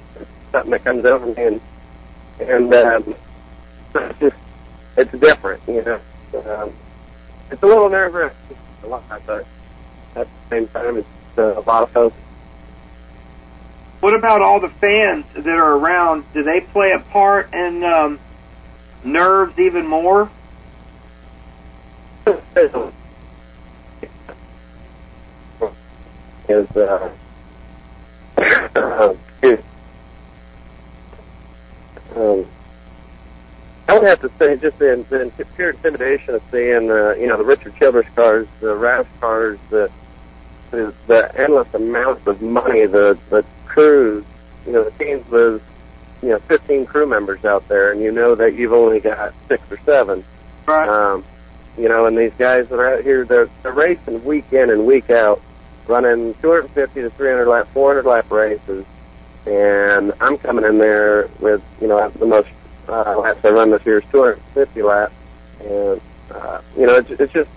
something 0.58 0.72
that 0.72 0.84
comes 0.84 1.06
over 1.06 1.26
me 1.26 1.34
and, 1.38 1.62
and, 2.40 2.74
um, 2.74 3.16
it's 3.96 4.20
just, 4.20 4.36
it's 4.98 5.12
different, 5.12 5.62
you 5.68 5.84
know. 5.84 6.02
Um, 6.34 6.74
it's 7.50 7.62
a 7.62 7.66
little 7.66 7.90
nerve 7.90 8.14
wracking, 8.14 8.58
a 8.84 8.88
lot, 8.88 9.22
but 9.26 9.48
at 10.16 10.28
the 10.28 10.56
same 10.56 10.68
time, 10.68 10.98
it's 10.98 11.08
uh, 11.38 11.60
a 11.60 11.62
lot 11.62 11.84
of 11.84 11.92
focus. 11.92 12.20
What 14.00 14.14
about 14.16 14.42
all 14.42 14.60
the 14.60 14.70
fans 14.70 15.26
that 15.36 15.48
are 15.48 15.78
around? 15.78 16.26
Do 16.34 16.44
they 16.44 16.62
play 16.62 16.92
a 16.92 17.00
part 17.00 17.52
in 17.54 17.84
um, 17.84 18.20
nerves 19.04 19.58
even 19.58 19.88
more? 19.88 20.30
is 26.50 26.70
uh, 26.76 27.10
um, 32.18 32.46
I 33.88 33.94
would 33.94 34.08
have 34.08 34.22
to 34.22 34.32
say 34.38 34.58
just 34.58 34.80
the, 34.80 35.06
the 35.10 35.46
pure 35.56 35.70
intimidation 35.72 36.36
of 36.36 36.44
seeing 36.52 36.92
uh, 36.92 37.14
you 37.14 37.28
know 37.28 37.38
the 37.38 37.46
Richard 37.46 37.76
Childress 37.78 38.08
cars, 38.16 38.48
the 38.60 38.76
Roush 38.76 39.08
cars, 39.20 39.60
the 39.70 39.90
the, 40.72 40.94
the 41.08 41.40
endless 41.40 41.74
amounts 41.74 42.28
of 42.28 42.42
money, 42.42 42.86
the 42.86 43.18
the 43.30 43.46
crews, 43.66 44.26
you 44.66 44.74
know 44.74 44.84
the 44.84 44.92
teams 45.04 45.28
with 45.30 45.64
you 46.22 46.30
know 46.30 46.40
15 46.40 46.86
crew 46.86 47.06
members 47.06 47.46
out 47.46 47.68
there, 47.68 47.92
and 47.92 48.02
you 48.02 48.12
know 48.12 48.36
that 48.36 48.56
you've 48.56 48.74
only 48.74 49.00
got 49.00 49.34
six 49.48 49.64
or 49.72 49.80
seven. 49.86 50.24
Right. 50.66 50.90
Um, 50.90 51.24
you 51.78 51.88
know, 51.88 52.08
and 52.08 52.18
these 52.18 52.34
guys 52.38 52.68
that 52.70 52.80
are 52.80 52.96
out 52.96 53.04
here, 53.04 53.24
they're, 53.24 53.50
they're 53.62 53.72
racing 53.72 54.24
week 54.26 54.52
in 54.52 54.72
and 54.72 54.86
week 54.86 55.10
out, 55.12 55.42
running 55.86 56.34
250 56.42 57.02
to 57.02 57.10
300 57.12 57.46
lap, 57.48 57.68
400 57.74 58.04
lap 58.04 58.32
races, 58.32 58.84
and 59.48 60.14
I'm 60.20 60.38
coming 60.38 60.66
in 60.66 60.78
there 60.78 61.30
with, 61.40 61.64
you 61.80 61.88
know, 61.88 62.10
the 62.10 62.26
most 62.26 62.50
uh, 62.90 63.18
laps 63.18 63.44
I 63.46 63.50
run 63.50 63.72
this 63.72 63.86
year 63.86 64.00
is 64.00 64.04
250 64.12 64.82
laps, 64.82 65.14
and 65.62 66.02
uh, 66.32 66.62
you 66.78 66.86
know, 66.86 66.96
it's, 66.98 67.10
it's 67.10 67.34
just 67.34 67.50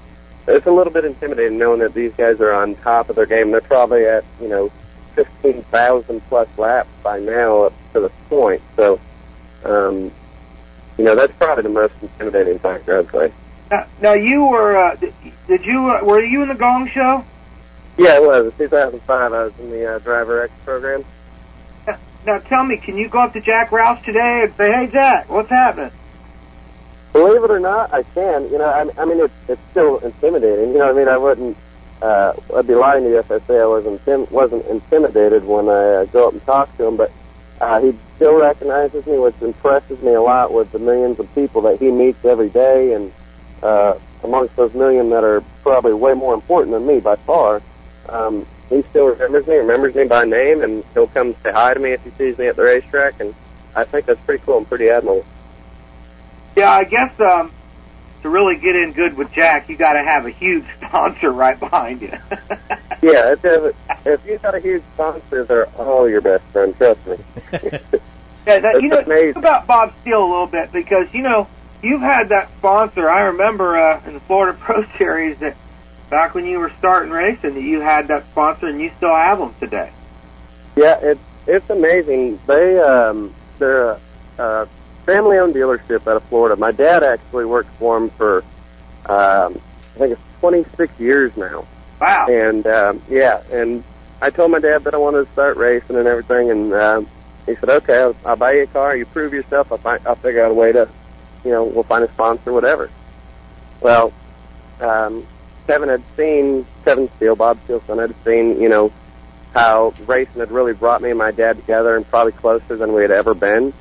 it's 0.46 0.66
a 0.66 0.70
little 0.70 0.92
bit 0.92 1.04
intimidating 1.04 1.58
knowing 1.58 1.80
that 1.80 1.94
these 1.94 2.12
guys 2.12 2.40
are 2.40 2.52
on 2.52 2.76
top 2.76 3.10
of 3.10 3.16
their 3.16 3.26
game. 3.26 3.50
They're 3.50 3.60
probably 3.60 4.06
at, 4.06 4.24
you 4.40 4.48
know, 4.48 4.70
15,000 5.14 6.20
plus 6.28 6.48
laps 6.56 6.88
by 7.02 7.18
now 7.18 7.64
up 7.64 7.72
to 7.92 8.00
the 8.00 8.08
point. 8.28 8.62
So, 8.76 9.00
um, 9.64 10.10
you 10.96 11.04
know, 11.04 11.14
that's 11.14 11.32
probably 11.34 11.64
the 11.64 11.70
most 11.70 11.94
intimidating 12.00 12.58
factor, 12.58 12.98
I'd 12.98 13.10
say. 13.10 13.32
Now, 13.70 13.86
now 14.00 14.12
you 14.14 14.44
were. 14.44 14.76
Uh, 14.76 14.94
did, 14.96 15.14
did 15.46 15.64
you? 15.64 15.90
Uh, 15.90 16.02
were 16.02 16.20
you 16.20 16.42
in 16.42 16.48
the 16.48 16.54
Gong 16.54 16.88
Show? 16.88 17.24
Yeah, 17.96 18.16
it 18.16 18.22
was. 18.22 18.46
In 18.46 18.52
2005, 18.52 19.32
I 19.32 19.44
was 19.44 19.52
in 19.58 19.70
the 19.70 19.96
uh, 19.96 19.98
Driver 20.00 20.42
X 20.42 20.52
program. 20.64 21.04
Now, 22.26 22.38
tell 22.38 22.64
me, 22.64 22.76
can 22.76 22.96
you 22.96 23.08
go 23.08 23.20
up 23.20 23.32
to 23.32 23.40
Jack 23.40 23.70
Roush 23.70 24.04
today 24.04 24.42
and 24.44 24.54
say, 24.56 24.70
"Hey, 24.72 24.86
Jack, 24.88 25.28
what's 25.30 25.48
happening?" 25.50 25.90
Believe 27.12 27.42
it 27.42 27.50
or 27.50 27.60
not, 27.60 27.92
I 27.92 28.02
can. 28.02 28.50
You 28.50 28.58
know, 28.58 28.66
I, 28.66 29.02
I 29.02 29.04
mean, 29.04 29.20
it's, 29.20 29.34
it's 29.48 29.60
still 29.70 29.98
intimidating. 29.98 30.72
You 30.72 30.78
know, 30.78 30.90
I 30.90 30.92
mean, 30.92 31.08
I 31.08 31.16
wouldn't. 31.18 31.56
Uh, 32.00 32.32
I'd 32.56 32.66
be 32.66 32.74
lying 32.74 33.04
to 33.04 33.10
you 33.10 33.18
if 33.18 33.30
I 33.30 33.40
say 33.40 33.60
I 33.60 33.66
wasn't 33.66 34.30
wasn't 34.30 34.66
intimidated 34.66 35.44
when 35.44 35.68
I 35.68 35.94
uh, 35.94 36.04
go 36.06 36.28
up 36.28 36.32
and 36.34 36.44
talk 36.46 36.74
to 36.76 36.86
him. 36.86 36.96
But 36.96 37.10
Uh, 37.60 37.78
he 37.82 37.94
still 38.16 38.40
recognizes 38.40 39.04
me, 39.04 39.18
which 39.18 39.34
impresses 39.42 40.00
me 40.00 40.14
a 40.14 40.22
lot 40.22 40.50
with 40.50 40.72
the 40.72 40.78
millions 40.78 41.18
of 41.18 41.28
people 41.34 41.60
that 41.60 41.78
he 41.78 41.90
meets 41.90 42.24
every 42.24 42.48
day, 42.48 42.94
and 42.94 43.12
uh, 43.62 43.92
amongst 44.24 44.56
those 44.56 44.72
million 44.72 45.10
that 45.10 45.24
are 45.24 45.42
probably 45.62 45.92
way 45.92 46.14
more 46.14 46.32
important 46.32 46.72
than 46.72 46.86
me 46.86 47.00
by 47.00 47.16
far. 47.16 47.60
Um, 48.08 48.46
he 48.70 48.82
still 48.90 49.06
remembers 49.08 49.46
me, 49.46 49.56
remembers 49.56 49.94
me 49.94 50.04
by 50.04 50.24
name, 50.24 50.62
and 50.62 50.84
he'll 50.94 51.08
come 51.08 51.34
say 51.42 51.52
hi 51.52 51.74
to 51.74 51.80
me 51.80 51.90
if 51.90 52.02
he 52.04 52.10
sees 52.16 52.38
me 52.38 52.46
at 52.46 52.56
the 52.56 52.62
racetrack, 52.62 53.20
and 53.20 53.34
I 53.74 53.84
think 53.84 54.06
that's 54.06 54.20
pretty 54.20 54.42
cool 54.46 54.58
and 54.58 54.68
pretty 54.68 54.88
admirable. 54.88 55.26
Yeah, 56.56 56.70
I 56.70 56.84
guess 56.84 57.18
um, 57.20 57.52
to 58.22 58.28
really 58.28 58.56
get 58.56 58.76
in 58.76 58.92
good 58.92 59.16
with 59.16 59.32
Jack, 59.32 59.68
you 59.68 59.76
got 59.76 59.94
to 59.94 60.02
have 60.02 60.24
a 60.24 60.30
huge 60.30 60.64
sponsor 60.76 61.32
right 61.32 61.58
behind 61.58 62.00
you. 62.02 62.08
yeah, 63.02 63.32
if, 63.32 63.44
if, 63.44 63.76
if 64.06 64.26
you've 64.26 64.42
got 64.42 64.54
a 64.54 64.60
huge 64.60 64.84
sponsor, 64.94 65.44
they're 65.44 65.66
all 65.70 66.08
your 66.08 66.20
best 66.20 66.44
friend. 66.52 66.76
Trust 66.76 67.04
me. 67.06 67.16
yeah, 67.52 68.60
that, 68.60 68.78
you 68.80 68.88
know, 68.88 69.00
amazing. 69.00 69.36
about 69.36 69.66
Bob 69.66 69.92
Steele 70.00 70.24
a 70.24 70.30
little 70.30 70.46
bit 70.46 70.70
because 70.72 71.12
you 71.12 71.22
know 71.22 71.48
you've 71.82 72.02
had 72.02 72.28
that 72.28 72.50
sponsor. 72.58 73.10
I 73.10 73.22
remember 73.22 73.76
uh, 73.76 74.02
in 74.06 74.14
the 74.14 74.20
Florida 74.20 74.56
Pro 74.58 74.84
Series 74.96 75.38
that 75.38 75.56
back 76.10 76.34
when 76.34 76.44
you 76.44 76.58
were 76.58 76.72
starting 76.78 77.10
racing, 77.10 77.54
that 77.54 77.62
you 77.62 77.80
had 77.80 78.08
that 78.08 78.24
sponsor, 78.32 78.66
and 78.66 78.80
you 78.80 78.90
still 78.96 79.14
have 79.14 79.38
them 79.38 79.54
today. 79.60 79.90
Yeah, 80.76 80.98
it's 81.00 81.20
it's 81.46 81.70
amazing. 81.70 82.38
They 82.46 82.78
um, 82.78 83.32
they're 83.58 83.90
a, 83.92 84.00
a 84.38 84.68
family-owned 85.06 85.54
dealership 85.54 86.06
out 86.06 86.16
of 86.16 86.24
Florida. 86.24 86.56
My 86.56 86.72
dad 86.72 87.02
actually 87.02 87.46
worked 87.46 87.70
for 87.78 87.98
them 87.98 88.10
for 88.10 88.44
um, 89.06 89.60
I 89.94 89.98
think 89.98 90.12
it's 90.12 90.22
26 90.40 91.00
years 91.00 91.36
now. 91.36 91.66
Wow. 92.00 92.26
And 92.28 92.66
um, 92.66 93.02
yeah, 93.08 93.42
and 93.50 93.82
I 94.20 94.30
told 94.30 94.50
my 94.50 94.58
dad 94.58 94.84
that 94.84 94.94
I 94.94 94.98
wanted 94.98 95.24
to 95.24 95.32
start 95.32 95.56
racing 95.56 95.96
and 95.96 96.06
everything, 96.06 96.50
and 96.50 96.72
um, 96.74 97.08
he 97.46 97.54
said, 97.56 97.68
"Okay, 97.68 97.98
I'll, 97.98 98.16
I'll 98.24 98.36
buy 98.36 98.52
you 98.52 98.62
a 98.62 98.66
car. 98.66 98.96
You 98.96 99.06
prove 99.06 99.32
yourself. 99.32 99.70
I'll, 99.72 99.78
find, 99.78 100.00
I'll 100.06 100.16
figure 100.16 100.44
out 100.44 100.50
a 100.50 100.54
way 100.54 100.72
to, 100.72 100.88
you 101.44 101.50
know, 101.50 101.64
we'll 101.64 101.84
find 101.84 102.04
a 102.04 102.12
sponsor, 102.12 102.50
or 102.50 102.52
whatever." 102.52 102.90
Well, 103.80 104.12
um, 104.80 105.26
Kevin 105.70 105.88
had 105.88 106.02
seen 106.16 106.66
Kevin 106.84 107.08
Steele, 107.14 107.36
Bob 107.36 107.56
Steele's 107.62 107.84
son, 107.84 107.98
had 107.98 108.12
seen, 108.24 108.60
you 108.60 108.68
know, 108.68 108.92
how 109.54 109.94
racing 110.04 110.40
had 110.40 110.50
really 110.50 110.72
brought 110.72 111.00
me 111.00 111.10
and 111.10 111.18
my 111.18 111.30
dad 111.30 111.58
together, 111.58 111.94
and 111.94 112.04
probably 112.10 112.32
closer 112.32 112.74
than 112.74 112.92
we 112.92 113.02
had 113.02 113.12
ever 113.12 113.34
been. 113.34 113.72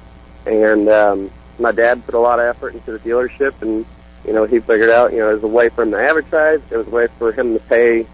And 0.46 0.88
um, 0.88 1.31
my 1.58 1.72
dad 1.72 2.05
put 2.05 2.13
a 2.13 2.19
lot 2.19 2.38
of 2.38 2.46
effort 2.46 2.75
into 2.75 2.91
the 2.91 3.00
dealership, 3.00 3.60
and 3.63 3.88
you 4.24 4.34
know, 4.34 4.46
he 4.46 4.60
figured 4.60 4.91
out, 4.91 5.13
you 5.13 5.17
know, 5.17 5.31
it 5.31 5.34
was 5.34 5.43
a 5.43 5.48
way 5.48 5.69
for 5.69 5.81
him 5.81 5.89
to 5.89 5.98
advertise. 5.98 6.62
It 6.69 6.77
was 6.77 6.86
a 6.86 6.91
way 6.91 7.08
for 7.17 7.31
him 7.31 7.55
to 7.55 7.60
pay 7.60 8.05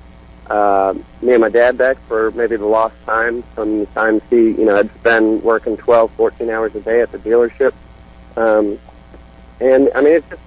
uh, 0.48 0.94
me 1.22 1.34
and 1.34 1.41
my 1.41 1.50
dad 1.50 1.77
back 1.77 1.98
for 2.08 2.32
maybe 2.32 2.55
the 2.55 2.65
lost 2.65 2.96
time 3.03 3.44
from 3.55 3.79
the 3.79 3.86
times 3.88 4.22
he, 4.29 4.51
you 4.51 4.63
know, 4.63 4.77
had 4.77 4.89
spent 5.00 5.44
working 5.44 5.75
12, 5.75 6.12
14 6.12 6.50
hours 6.50 6.74
a 6.75 6.79
day 6.79 7.01
at 7.01 7.12
the 7.12 7.17
dealership. 7.17 7.74
Um, 8.38 8.79
and 9.60 9.89
I 9.94 10.00
mean, 10.00 10.13
it's 10.13 10.29
just, 10.29 10.41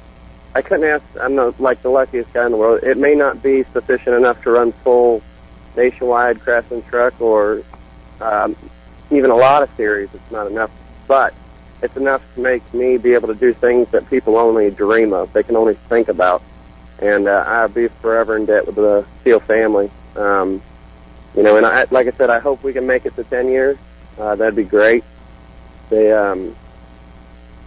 I 0.58 0.62
couldn't 0.62 0.88
ask, 0.88 1.04
I'm 1.20 1.36
not 1.36 1.60
like 1.60 1.82
the 1.82 1.88
luckiest 1.88 2.32
guy 2.32 2.44
in 2.44 2.50
the 2.50 2.56
world. 2.56 2.82
It 2.82 2.96
may 2.96 3.14
not 3.14 3.40
be 3.44 3.62
sufficient 3.72 4.16
enough 4.16 4.42
to 4.42 4.50
run 4.50 4.72
full 4.72 5.22
nationwide 5.76 6.40
Craftsman 6.40 6.82
truck 6.82 7.20
or 7.20 7.62
um, 8.20 8.56
even 9.12 9.30
a 9.30 9.36
lot 9.36 9.62
of 9.62 9.70
series. 9.76 10.08
It's 10.12 10.32
not 10.32 10.48
enough, 10.48 10.72
but 11.06 11.32
it's 11.80 11.96
enough 11.96 12.22
to 12.34 12.40
make 12.40 12.74
me 12.74 12.96
be 12.96 13.14
able 13.14 13.28
to 13.28 13.36
do 13.36 13.54
things 13.54 13.88
that 13.92 14.10
people 14.10 14.36
only 14.36 14.68
dream 14.72 15.12
of. 15.12 15.32
They 15.32 15.44
can 15.44 15.54
only 15.54 15.74
think 15.88 16.08
about. 16.08 16.42
And 16.98 17.28
uh, 17.28 17.44
I'll 17.46 17.68
be 17.68 17.86
forever 17.86 18.36
in 18.36 18.46
debt 18.46 18.66
with 18.66 18.74
the 18.74 19.06
Steele 19.20 19.38
family. 19.38 19.92
Um, 20.16 20.60
you 21.36 21.44
know, 21.44 21.56
and 21.56 21.64
I, 21.64 21.86
like 21.92 22.08
I 22.08 22.10
said, 22.10 22.30
I 22.30 22.40
hope 22.40 22.64
we 22.64 22.72
can 22.72 22.84
make 22.84 23.06
it 23.06 23.14
to 23.14 23.22
10 23.22 23.48
years. 23.48 23.78
Uh, 24.18 24.34
that'd 24.34 24.56
be 24.56 24.64
great. 24.64 25.04
They, 25.88 26.12
um, 26.12 26.56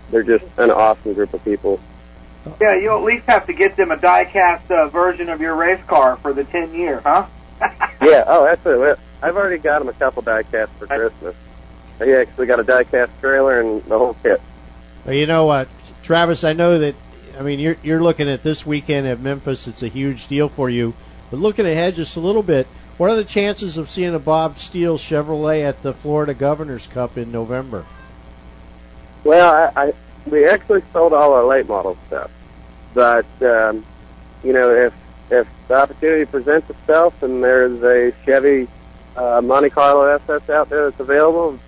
they're 0.09 0.23
just 0.23 0.43
an 0.57 0.71
awesome 0.71 1.13
group 1.13 1.33
of 1.33 1.41
people. 1.45 1.79
Yeah, 2.59 2.75
you'll 2.75 2.97
at 2.97 3.03
least 3.03 3.25
have 3.27 3.45
to 3.47 3.53
get 3.53 3.75
them 3.75 3.91
a 3.91 3.97
die-cast 3.97 4.71
uh, 4.71 4.87
version 4.89 5.29
of 5.29 5.41
your 5.41 5.55
race 5.55 5.83
car 5.85 6.17
for 6.17 6.33
the 6.33 6.43
10 6.43 6.73
year, 6.73 7.01
huh? 7.01 7.27
yeah. 8.01 8.23
Oh, 8.25 8.47
absolutely. 8.47 9.03
I've 9.21 9.35
already 9.35 9.59
got 9.59 9.79
them 9.79 9.89
a 9.89 9.93
couple 9.93 10.23
die 10.23 10.43
casts 10.43 10.73
for 10.79 10.87
Christmas. 10.87 11.35
He 12.03 12.11
actually 12.13 12.47
got 12.47 12.59
a 12.59 12.63
die-cast 12.63 13.11
trailer 13.19 13.61
and 13.61 13.83
the 13.83 13.97
whole 13.97 14.15
kit. 14.23 14.41
Well, 15.05 15.13
you 15.13 15.27
know 15.27 15.45
what, 15.45 15.67
Travis? 16.01 16.43
I 16.43 16.53
know 16.53 16.79
that. 16.79 16.95
I 17.37 17.43
mean, 17.43 17.59
you're 17.59 17.77
you're 17.81 18.01
looking 18.01 18.29
at 18.29 18.43
this 18.43 18.65
weekend 18.65 19.07
at 19.07 19.19
Memphis. 19.19 19.67
It's 19.67 19.83
a 19.83 19.87
huge 19.87 20.27
deal 20.27 20.49
for 20.49 20.69
you. 20.69 20.93
But 21.29 21.39
looking 21.39 21.65
ahead 21.65 21.95
just 21.95 22.17
a 22.17 22.19
little 22.19 22.43
bit, 22.43 22.67
what 22.97 23.09
are 23.09 23.15
the 23.15 23.23
chances 23.23 23.77
of 23.77 23.89
seeing 23.89 24.13
a 24.13 24.19
Bob 24.19 24.57
Steele 24.57 24.97
Chevrolet 24.97 25.63
at 25.63 25.81
the 25.81 25.93
Florida 25.93 26.33
Governor's 26.33 26.87
Cup 26.87 27.17
in 27.17 27.31
November? 27.31 27.85
Well, 29.23 29.71
I, 29.75 29.87
I 29.87 29.93
we 30.25 30.45
actually 30.45 30.83
sold 30.93 31.13
all 31.13 31.33
our 31.33 31.45
late 31.45 31.67
model 31.67 31.97
stuff, 32.07 32.31
but 32.93 33.25
um, 33.41 33.85
you 34.43 34.53
know, 34.53 34.69
if 34.69 34.93
if 35.29 35.47
the 35.67 35.75
opportunity 35.75 36.25
presents 36.25 36.69
itself 36.69 37.21
and 37.23 37.43
there's 37.43 37.81
a 37.83 38.13
Chevy 38.25 38.67
uh, 39.15 39.41
Monte 39.41 39.69
Carlo 39.69 40.05
SS 40.05 40.49
out 40.49 40.69
there 40.69 40.89
that's 40.89 40.99
available, 40.99 41.59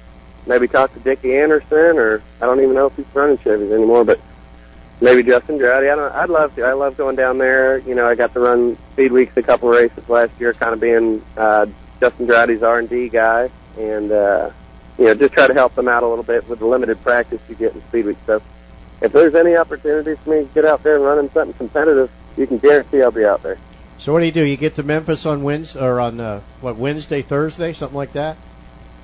maybe 0.45 0.67
talk 0.67 0.93
to 0.93 0.99
Dickie 0.99 1.35
Anderson, 1.37 1.97
or 1.97 2.21
I 2.41 2.45
don't 2.45 2.59
even 2.61 2.73
know 2.73 2.87
if 2.87 2.95
he's 2.95 3.05
running 3.13 3.37
Chevys 3.37 3.71
anymore, 3.73 4.03
but 4.03 4.19
maybe 5.01 5.23
Justin 5.23 5.57
Drawdy. 5.57 5.91
I 5.91 5.95
don't. 5.95 6.13
I'd 6.13 6.29
love 6.29 6.55
to. 6.55 6.63
I 6.63 6.73
love 6.73 6.97
going 6.97 7.15
down 7.15 7.37
there. 7.37 7.79
You 7.79 7.95
know, 7.95 8.07
I 8.07 8.15
got 8.15 8.33
to 8.33 8.39
run 8.39 8.77
Speed 8.93 9.11
Weeks 9.11 9.35
a 9.37 9.43
couple 9.43 9.69
races 9.69 10.07
last 10.09 10.31
year, 10.39 10.53
kind 10.53 10.73
of 10.73 10.79
being 10.79 11.21
uh, 11.37 11.67
Justin 11.99 12.27
Drawdy's 12.27 12.63
R 12.63 12.79
and 12.79 12.89
D 12.89 13.09
guy, 13.09 13.49
and 13.77 14.11
uh, 14.11 14.51
you 14.97 15.05
know, 15.05 15.15
just 15.15 15.33
try 15.33 15.47
to 15.47 15.53
help 15.53 15.75
them 15.75 15.87
out 15.87 16.03
a 16.03 16.07
little 16.07 16.23
bit 16.23 16.47
with 16.47 16.59
the 16.59 16.65
limited 16.65 17.01
practice 17.03 17.39
you 17.49 17.55
get 17.55 17.73
in 17.73 17.81
Speed 17.87 18.05
Week 18.05 18.17
stuff. 18.23 18.43
If 19.01 19.11
there's 19.11 19.35
any 19.35 19.55
opportunity 19.55 20.15
for 20.15 20.29
me 20.29 20.47
to 20.47 20.49
get 20.53 20.65
out 20.65 20.83
there 20.83 20.95
and 20.95 21.03
running 21.03 21.29
something 21.31 21.53
competitive, 21.57 22.09
you 22.37 22.47
can 22.47 22.57
guarantee 22.57 23.01
I'll 23.01 23.11
be 23.11 23.25
out 23.25 23.43
there. 23.43 23.57
So 23.97 24.13
what 24.13 24.19
do 24.19 24.25
you 24.25 24.31
do? 24.31 24.43
You 24.43 24.57
get 24.57 24.75
to 24.75 24.83
Memphis 24.83 25.25
on 25.25 25.43
Wednesday 25.43 25.81
or 25.81 25.99
on 25.99 26.19
uh, 26.19 26.41
what 26.61 26.77
Wednesday, 26.77 27.21
Thursday, 27.21 27.73
something 27.73 27.97
like 27.97 28.13
that? 28.13 28.37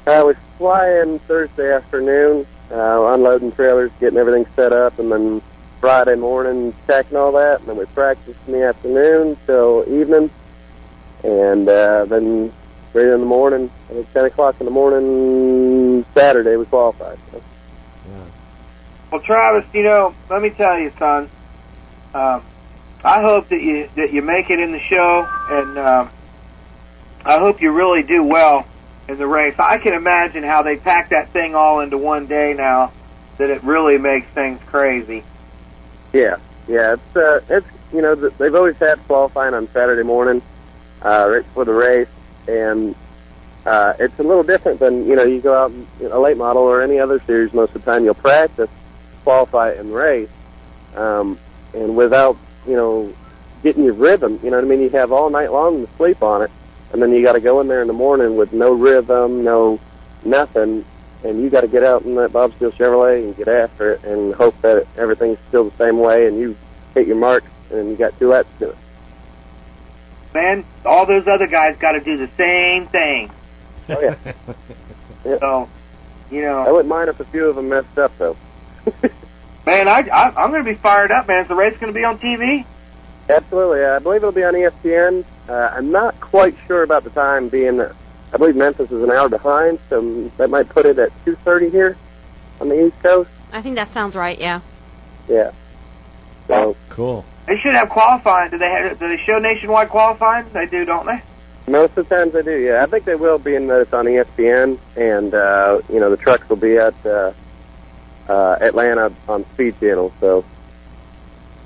I 0.07 0.23
was 0.23 0.35
flying 0.57 1.19
Thursday 1.19 1.73
afternoon, 1.73 2.45
uh, 2.71 3.13
unloading 3.13 3.51
trailers, 3.51 3.91
getting 3.99 4.17
everything 4.17 4.45
set 4.55 4.73
up, 4.73 4.97
and 4.99 5.11
then 5.11 5.41
Friday 5.79 6.15
morning 6.15 6.73
checking 6.87 7.17
all 7.17 7.31
that, 7.33 7.59
and 7.59 7.69
then 7.69 7.77
we 7.77 7.85
practiced 7.87 8.39
in 8.47 8.53
the 8.53 8.63
afternoon 8.63 9.37
till 9.45 9.85
evening, 9.87 10.29
and 11.23 11.69
uh, 11.69 12.05
then 12.05 12.51
three 12.91 13.13
in 13.13 13.19
the 13.19 13.25
morning, 13.25 13.71
I 13.89 13.93
think 13.93 14.13
ten 14.13 14.25
o'clock 14.25 14.55
in 14.59 14.65
the 14.65 14.71
morning 14.71 16.05
Saturday 16.15 16.55
we 16.55 16.65
qualified. 16.65 17.17
So. 17.31 17.41
Yeah. 18.07 18.25
Well, 19.11 19.21
Travis, 19.21 19.65
you 19.73 19.83
know, 19.83 20.15
let 20.29 20.41
me 20.41 20.51
tell 20.51 20.77
you, 20.77 20.91
son. 20.99 21.29
Um, 22.13 22.43
I 23.03 23.21
hope 23.21 23.49
that 23.49 23.61
you 23.61 23.89
that 23.95 24.13
you 24.13 24.21
make 24.21 24.49
it 24.49 24.59
in 24.59 24.71
the 24.71 24.79
show, 24.79 25.27
and 25.49 25.77
um, 25.77 26.11
I 27.23 27.39
hope 27.39 27.61
you 27.61 27.71
really 27.71 28.03
do 28.03 28.23
well 28.23 28.67
in 29.07 29.17
the 29.17 29.27
race. 29.27 29.55
I 29.57 29.77
can 29.77 29.93
imagine 29.93 30.43
how 30.43 30.63
they 30.63 30.75
pack 30.77 31.09
that 31.11 31.31
thing 31.31 31.55
all 31.55 31.79
into 31.81 31.97
one 31.97 32.27
day 32.27 32.53
now. 32.55 32.93
That 33.37 33.49
it 33.49 33.63
really 33.63 33.97
makes 33.97 34.27
things 34.33 34.59
crazy. 34.65 35.23
Yeah, 36.11 36.37
yeah, 36.67 36.95
it's 36.95 37.15
uh, 37.15 37.39
it's 37.47 37.67
you 37.93 38.01
know 38.01 38.15
they've 38.15 38.53
always 38.53 38.75
had 38.79 39.05
qualifying 39.07 39.53
on 39.53 39.69
Saturday 39.73 40.03
morning, 40.03 40.41
uh, 41.01 41.27
right 41.31 41.43
before 41.43 41.63
the 41.65 41.73
race, 41.73 42.07
and 42.47 42.95
uh, 43.65 43.93
it's 43.99 44.17
a 44.19 44.23
little 44.23 44.43
different 44.43 44.79
than 44.79 45.05
you 45.07 45.15
know 45.15 45.23
you 45.23 45.41
go 45.41 45.53
out 45.55 45.71
in 45.99 46.11
a 46.11 46.19
late 46.19 46.37
model 46.37 46.63
or 46.63 46.81
any 46.81 46.99
other 46.99 47.21
series. 47.25 47.53
Most 47.53 47.75
of 47.75 47.83
the 47.83 47.91
time, 47.91 48.05
you'll 48.05 48.13
practice, 48.13 48.69
qualify, 49.23 49.71
and 49.71 49.93
race, 49.93 50.29
um, 50.95 51.39
and 51.73 51.95
without 51.95 52.37
you 52.67 52.75
know 52.75 53.13
getting 53.63 53.83
your 53.83 53.93
rhythm, 53.93 54.39
you 54.43 54.49
know 54.49 54.57
what 54.57 54.65
I 54.65 54.67
mean. 54.67 54.81
You 54.81 54.89
have 54.91 55.11
all 55.11 55.29
night 55.29 55.51
long 55.51 55.85
to 55.85 55.93
sleep 55.97 56.23
on 56.23 56.41
it, 56.41 56.51
and 56.93 57.01
then 57.01 57.11
you 57.11 57.21
got 57.21 57.33
to 57.33 57.41
go 57.41 57.59
in 57.61 57.67
there 57.67 57.81
in 57.81 57.87
the 57.87 57.93
morning 57.93 58.37
with 58.37 58.53
no 58.53 58.73
rhythm, 58.73 59.43
no 59.43 59.79
nothing, 60.23 60.85
and 61.23 61.41
you 61.41 61.49
got 61.49 61.61
to 61.61 61.67
get 61.67 61.83
out 61.83 62.03
in 62.03 62.15
that 62.15 62.31
Bob 62.31 62.53
Steele 62.55 62.71
Chevrolet 62.71 63.23
and 63.23 63.35
get 63.35 63.47
after 63.47 63.93
it 63.93 64.03
and 64.03 64.33
hope 64.33 64.59
that 64.61 64.87
everything's 64.97 65.37
still 65.49 65.69
the 65.69 65.77
same 65.77 65.99
way 65.99 66.27
and 66.27 66.37
you 66.37 66.57
hit 66.93 67.07
your 67.07 67.17
mark 67.17 67.43
and 67.71 67.89
you 67.89 67.95
got 67.95 68.17
two 68.19 68.29
laps 68.29 68.49
to 68.59 68.69
it. 68.69 68.77
Man, 70.33 70.63
all 70.85 71.05
those 71.05 71.27
other 71.27 71.47
guys 71.47 71.77
got 71.77 71.93
to 71.93 72.01
do 72.01 72.17
the 72.17 72.29
same 72.37 72.87
thing. 72.87 73.31
Oh 73.89 73.99
yeah. 73.99 74.15
yeah. 74.25 74.33
So, 75.39 75.69
you 76.31 76.41
know, 76.41 76.59
I 76.59 76.71
wouldn't 76.71 76.87
mind 76.87 77.09
if 77.09 77.19
a 77.19 77.25
few 77.25 77.49
of 77.49 77.55
them 77.57 77.69
messed 77.69 77.97
up 77.97 78.17
though. 78.17 78.37
man, 79.65 79.87
I, 79.87 80.07
I 80.11 80.43
I'm 80.43 80.49
going 80.51 80.63
to 80.63 80.71
be 80.71 80.75
fired 80.75 81.11
up, 81.11 81.27
man. 81.27 81.41
Is 81.41 81.49
the 81.49 81.55
race 81.55 81.77
going 81.77 81.93
to 81.93 81.97
be 81.97 82.05
on 82.05 82.17
TV? 82.19 82.65
Absolutely. 83.29 83.83
I 83.83 83.99
believe 83.99 84.21
it'll 84.21 84.31
be 84.31 84.43
on 84.43 84.53
ESPN. 84.53 85.25
Uh, 85.47 85.53
I'm 85.73 85.91
not 85.91 86.19
quite 86.19 86.55
sure 86.67 86.83
about 86.83 87.03
the 87.03 87.09
time 87.09 87.49
being 87.49 87.77
that 87.77 87.95
I 88.33 88.37
believe 88.37 88.55
Memphis 88.55 88.91
is 88.91 89.03
an 89.03 89.11
hour 89.11 89.29
behind, 89.29 89.79
so 89.89 90.31
that 90.37 90.49
might 90.49 90.69
put 90.69 90.85
it 90.85 90.97
at 90.99 91.11
2.30 91.25 91.71
here 91.71 91.97
on 92.61 92.69
the 92.69 92.87
East 92.87 92.99
Coast. 93.01 93.29
I 93.51 93.61
think 93.61 93.75
that 93.75 93.91
sounds 93.91 94.15
right. 94.15 94.39
Yeah. 94.39 94.61
Yeah. 95.27 95.51
So, 96.49 96.75
Cool. 96.89 97.23
They 97.47 97.57
should 97.57 97.73
have 97.73 97.89
qualifying. 97.89 98.51
Do 98.51 98.57
they 98.57 98.69
have? 98.69 98.99
Do 98.99 99.07
they 99.07 99.17
show 99.23 99.39
nationwide 99.39 99.89
qualifying? 99.89 100.45
They 100.51 100.65
do, 100.65 100.83
don't 100.85 101.05
they? 101.05 101.21
Most 101.71 101.97
of 101.97 102.07
the 102.09 102.15
times 102.15 102.33
they 102.33 102.43
do, 102.43 102.57
yeah. 102.57 102.83
I 102.83 102.87
think 102.87 103.05
they 103.05 103.15
will 103.15 103.39
be 103.39 103.55
in 103.55 103.67
that 103.67 103.81
it's 103.81 103.93
on 103.93 104.05
ESPN, 104.05 104.77
and 104.95 105.33
uh, 105.33 105.81
you 105.89 105.99
know 105.99 106.09
the 106.09 106.17
trucks 106.17 106.47
will 106.49 106.57
be 106.57 106.77
at 106.77 106.93
uh, 107.05 107.31
uh, 108.27 108.57
Atlanta 108.61 109.13
on 109.27 109.45
Speed 109.53 109.79
Channel. 109.79 110.13
So 110.19 110.45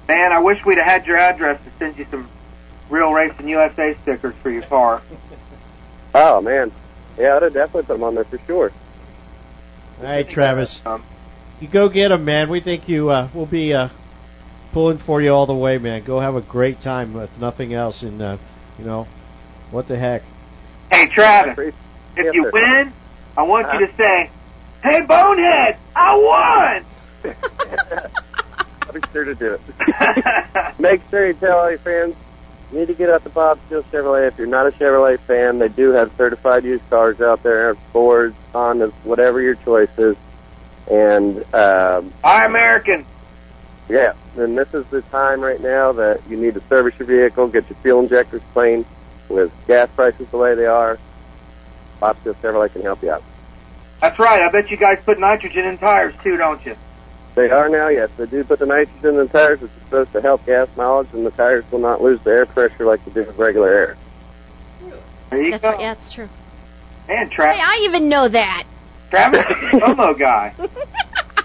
Man, 0.07 0.31
I 0.31 0.39
wish 0.39 0.63
we'd 0.65 0.77
have 0.77 0.85
had 0.85 1.07
your 1.07 1.17
address 1.17 1.61
to 1.63 1.71
send 1.79 1.97
you 1.97 2.05
some 2.11 2.27
real 2.89 3.11
Racing 3.13 3.47
USA 3.47 3.95
stickers 4.03 4.35
for 4.41 4.49
your 4.49 4.63
car. 4.63 5.01
Oh 6.15 6.41
man, 6.41 6.71
yeah, 7.17 7.35
I'd 7.35 7.41
have 7.41 7.53
definitely 7.53 7.81
put 7.87 7.93
them 7.95 8.03
on 8.03 8.13
there 8.13 8.23
for 8.23 8.37
sure. 8.45 8.71
All 9.99 10.05
right, 10.05 10.29
Travis, 10.29 10.79
Um, 10.85 11.03
you 11.59 11.67
go 11.67 11.89
get 11.89 12.09
them, 12.09 12.23
man. 12.23 12.49
We 12.49 12.59
think 12.59 12.87
you 12.87 13.09
uh, 13.09 13.29
will 13.33 13.47
be 13.47 13.73
uh, 13.73 13.89
pulling 14.73 14.97
for 14.97 15.21
you 15.21 15.29
all 15.31 15.45
the 15.45 15.53
way, 15.53 15.77
man. 15.77 16.03
Go 16.03 16.19
have 16.19 16.35
a 16.35 16.41
great 16.41 16.81
time 16.81 17.13
with 17.13 17.39
nothing 17.39 17.73
else, 17.73 18.01
and 18.03 18.21
uh, 18.21 18.37
you 18.77 18.85
know 18.85 19.07
what 19.71 19.87
the 19.87 19.95
heck. 19.97 20.23
hey, 20.91 21.07
Travis, 21.07 21.57
if 22.15 22.25
Yes, 22.25 22.33
you 22.33 22.43
sir. 22.43 22.51
win, 22.51 22.93
I 23.37 23.43
want 23.43 23.71
you 23.73 23.87
to 23.87 23.93
say, 23.95 24.29
"Hey, 24.83 25.01
Bonehead, 25.01 25.77
I 25.95 26.83
won." 27.23 27.33
I'll 28.87 28.93
be 28.93 29.01
sure 29.13 29.23
to 29.23 29.35
do 29.35 29.53
it. 29.53 30.79
Make 30.79 31.01
sure 31.09 31.25
you 31.27 31.33
tell 31.33 31.59
all 31.59 31.69
your 31.69 31.79
fans 31.79 32.15
you 32.71 32.79
need 32.79 32.87
to 32.87 32.93
get 32.93 33.09
out 33.09 33.23
the 33.23 33.29
Bob 33.29 33.59
Steele 33.67 33.83
Chevrolet. 33.83 34.27
If 34.27 34.37
you're 34.37 34.47
not 34.47 34.65
a 34.67 34.71
Chevrolet 34.71 35.19
fan, 35.19 35.59
they 35.59 35.69
do 35.69 35.91
have 35.91 36.11
certified 36.17 36.63
used 36.65 36.87
cars 36.89 37.21
out 37.21 37.43
there, 37.43 37.75
Fords, 37.93 38.35
Hondas, 38.53 38.91
whatever 39.03 39.39
your 39.41 39.55
choice 39.55 39.89
is. 39.97 40.15
And 40.89 41.37
um, 41.53 42.11
Hi, 42.23 42.45
American. 42.45 43.05
Yeah, 43.89 44.13
then 44.35 44.55
this 44.55 44.67
is 44.73 44.85
the 44.87 45.01
time 45.03 45.41
right 45.41 45.61
now 45.61 45.93
that 45.93 46.21
you 46.29 46.37
need 46.37 46.53
to 46.55 46.61
service 46.69 46.93
your 46.97 47.07
vehicle, 47.07 47.47
get 47.47 47.69
your 47.69 47.77
fuel 47.81 48.01
injectors 48.01 48.41
clean. 48.53 48.85
With 49.29 49.51
gas 49.67 49.89
prices 49.95 50.27
the 50.29 50.37
way 50.37 50.53
they 50.53 50.65
are, 50.65 50.99
Bob 51.99 52.17
Steele 52.21 52.35
Chevrolet 52.35 52.71
can 52.71 52.81
help 52.83 53.01
you 53.01 53.11
out. 53.11 53.23
That's 54.01 54.19
right. 54.19 54.41
I 54.41 54.51
bet 54.51 54.69
you 54.69 54.77
guys 54.77 54.97
put 55.05 55.19
nitrogen 55.19 55.65
in 55.65 55.77
tires 55.77 56.13
too, 56.23 56.37
don't 56.37 56.63
you? 56.65 56.75
They 57.35 57.49
are 57.49 57.67
now, 57.69 57.87
yes. 57.87 58.09
They 58.17 58.25
do 58.25 58.43
put 58.43 58.59
the 58.59 58.65
nitrogen 58.65 59.09
in 59.11 59.15
the 59.15 59.27
tires, 59.27 59.59
which 59.61 59.71
is 59.71 59.81
supposed 59.85 60.11
to 60.11 60.21
help 60.21 60.45
gas 60.45 60.67
mileage, 60.75 61.07
and 61.13 61.25
the 61.25 61.31
tires 61.31 61.63
will 61.71 61.79
not 61.79 62.01
lose 62.01 62.19
the 62.23 62.31
air 62.31 62.45
pressure 62.45 62.85
like 62.85 63.03
they 63.05 63.11
do 63.11 63.23
with 63.27 63.37
regular 63.37 63.73
air. 63.73 63.97
There 65.31 65.41
you 65.41 65.51
That's 65.51 65.63
go. 65.63 65.71
right. 65.71 65.79
Yeah, 65.79 65.93
that's 65.93 66.11
true. 66.13 66.29
Man, 67.07 67.29
Hey, 67.31 67.59
I 67.59 67.83
even 67.85 68.09
know 68.09 68.27
that. 68.27 68.65
Travis 69.09 69.39
is 69.39 69.45
a 69.45 69.77
promo 69.77 70.17
guy. 70.17 70.53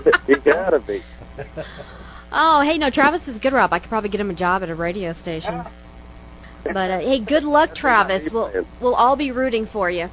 you 0.28 0.36
gotta 0.36 0.80
be. 0.80 1.02
oh, 2.32 2.60
hey, 2.62 2.78
no, 2.78 2.90
Travis 2.90 3.28
is 3.28 3.38
good, 3.38 3.52
Rob. 3.52 3.72
I 3.72 3.78
could 3.78 3.88
probably 3.88 4.10
get 4.10 4.20
him 4.20 4.30
a 4.30 4.34
job 4.34 4.62
at 4.62 4.70
a 4.70 4.74
radio 4.74 5.12
station. 5.12 5.64
But 6.64 6.90
uh, 6.90 6.98
hey, 6.98 7.20
good 7.20 7.44
luck, 7.44 7.74
Travis. 7.74 8.30
We'll 8.30 8.66
we'll 8.80 8.94
all 8.94 9.16
be 9.16 9.30
rooting 9.32 9.64
for 9.64 9.88
you. 9.88 10.10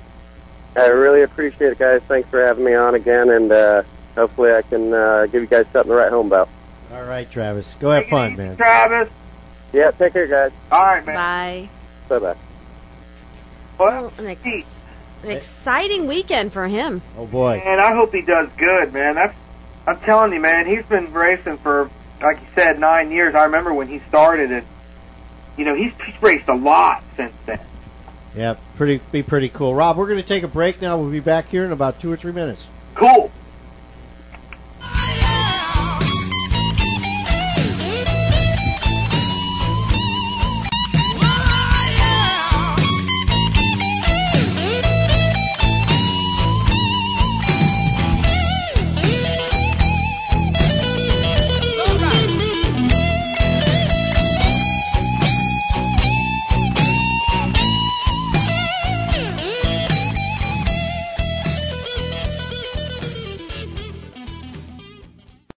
I 0.75 0.87
really 0.87 1.21
appreciate 1.23 1.71
it, 1.73 1.79
guys. 1.79 2.01
Thanks 2.07 2.29
for 2.29 2.41
having 2.45 2.63
me 2.63 2.73
on 2.75 2.95
again, 2.95 3.29
and 3.29 3.51
uh, 3.51 3.83
hopefully 4.15 4.53
I 4.53 4.61
can 4.61 4.93
uh, 4.93 5.25
give 5.25 5.41
you 5.41 5.47
guys 5.47 5.65
something 5.73 5.89
to 5.91 5.97
write 5.97 6.11
home 6.11 6.27
about. 6.27 6.47
All 6.93 7.03
right, 7.03 7.29
Travis, 7.29 7.67
go 7.79 7.89
have 7.91 8.03
Take 8.03 8.09
fun, 8.09 8.33
easy, 8.33 8.41
man. 8.41 8.57
Travis. 8.57 9.09
Yeah, 9.73 9.91
take 9.91 10.13
care, 10.13 10.27
guys. 10.27 10.51
All 10.71 10.81
right, 10.81 11.05
man. 11.05 11.15
Bye. 11.15 11.69
Bye 12.07 12.19
bye. 12.19 12.35
Well, 13.77 14.13
An, 14.17 14.27
ex- 14.27 14.75
an 15.23 15.31
exciting 15.31 16.07
weekend 16.07 16.53
for 16.53 16.67
him. 16.67 17.01
Oh 17.17 17.25
boy, 17.25 17.61
man, 17.65 17.79
I 17.79 17.93
hope 17.93 18.13
he 18.13 18.21
does 18.21 18.49
good, 18.55 18.93
man. 18.93 19.15
That's 19.15 19.35
I'm 19.87 19.99
telling 19.99 20.31
you, 20.31 20.39
man. 20.39 20.65
He's 20.67 20.85
been 20.85 21.11
racing 21.11 21.57
for, 21.57 21.89
like 22.21 22.39
you 22.39 22.47
said, 22.55 22.79
nine 22.79 23.11
years. 23.11 23.35
I 23.35 23.45
remember 23.45 23.73
when 23.73 23.87
he 23.87 23.99
started, 24.07 24.51
and 24.51 24.65
you 25.57 25.65
know 25.65 25.75
he's, 25.75 25.93
he's 26.05 26.21
raced 26.21 26.47
a 26.47 26.55
lot 26.55 27.03
since 27.15 27.33
then. 27.45 27.59
yeah, 28.35 28.55
pretty 28.75 29.01
be 29.11 29.23
pretty 29.23 29.49
cool. 29.49 29.75
Rob, 29.75 29.97
we're 29.97 30.07
going 30.07 30.21
to 30.21 30.27
take 30.27 30.43
a 30.43 30.47
break 30.47 30.81
now. 30.81 30.97
We'll 30.97 31.11
be 31.11 31.19
back 31.19 31.49
here 31.49 31.65
in 31.65 31.71
about 31.71 31.99
two 31.99 32.11
or 32.11 32.17
three 32.17 32.33
minutes. 32.33 32.65
Cool. 32.93 33.31